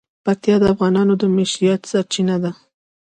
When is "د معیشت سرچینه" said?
1.21-2.35